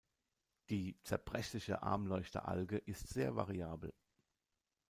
[0.71, 3.93] Die Zerbrechliche Armleuchteralge ist sehr variabel.